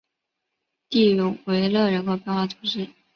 [0.89, 2.89] 蒂永维勒人口变化图示